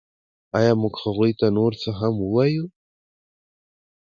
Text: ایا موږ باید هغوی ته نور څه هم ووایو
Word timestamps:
ایا 0.57 0.71
موږ 0.81 0.93
باید 0.95 1.03
هغوی 1.05 1.31
ته 1.39 1.47
نور 1.57 1.71
څه 1.81 1.89
هم 1.99 2.13
ووایو 2.19 2.65